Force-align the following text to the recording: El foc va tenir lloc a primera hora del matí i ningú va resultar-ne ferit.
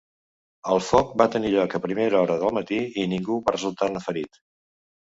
El 0.75 0.79
foc 0.85 1.11
va 1.23 1.27
tenir 1.35 1.51
lloc 1.57 1.75
a 1.75 1.83
primera 1.85 2.25
hora 2.25 2.41
del 2.45 2.59
matí 2.61 2.81
i 3.05 3.09
ningú 3.15 3.41
va 3.47 3.59
resultar-ne 3.59 4.07
ferit. 4.09 4.43